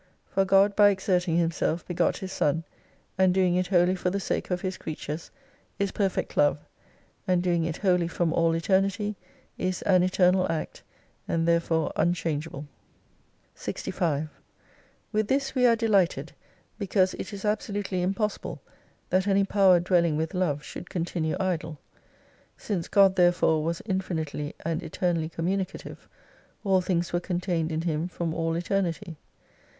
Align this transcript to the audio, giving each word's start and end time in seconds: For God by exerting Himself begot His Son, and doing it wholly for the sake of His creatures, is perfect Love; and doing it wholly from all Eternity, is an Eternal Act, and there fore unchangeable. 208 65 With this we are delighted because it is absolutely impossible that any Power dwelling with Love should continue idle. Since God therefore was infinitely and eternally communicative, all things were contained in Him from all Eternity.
For 0.25 0.45
God 0.45 0.75
by 0.75 0.89
exerting 0.89 1.37
Himself 1.37 1.85
begot 1.85 2.17
His 2.17 2.31
Son, 2.31 2.63
and 3.19 3.31
doing 3.35 3.53
it 3.53 3.67
wholly 3.67 3.93
for 3.93 4.09
the 4.09 4.19
sake 4.19 4.49
of 4.49 4.61
His 4.61 4.75
creatures, 4.75 5.29
is 5.77 5.91
perfect 5.91 6.35
Love; 6.35 6.57
and 7.27 7.43
doing 7.43 7.65
it 7.65 7.77
wholly 7.77 8.07
from 8.07 8.33
all 8.33 8.53
Eternity, 8.55 9.15
is 9.59 9.83
an 9.83 10.01
Eternal 10.01 10.51
Act, 10.51 10.81
and 11.27 11.47
there 11.47 11.59
fore 11.59 11.91
unchangeable. 11.95 12.61
208 13.53 13.59
65 13.61 14.29
With 15.11 15.27
this 15.27 15.53
we 15.53 15.67
are 15.67 15.75
delighted 15.75 16.31
because 16.79 17.13
it 17.19 17.31
is 17.31 17.45
absolutely 17.45 18.01
impossible 18.01 18.59
that 19.11 19.27
any 19.27 19.43
Power 19.43 19.79
dwelling 19.79 20.17
with 20.17 20.33
Love 20.33 20.63
should 20.63 20.89
continue 20.89 21.35
idle. 21.39 21.77
Since 22.57 22.87
God 22.87 23.15
therefore 23.15 23.63
was 23.63 23.83
infinitely 23.85 24.55
and 24.65 24.81
eternally 24.81 25.29
communicative, 25.29 26.09
all 26.63 26.81
things 26.81 27.13
were 27.13 27.19
contained 27.19 27.71
in 27.71 27.81
Him 27.81 28.07
from 28.07 28.33
all 28.33 28.55
Eternity. 28.55 29.15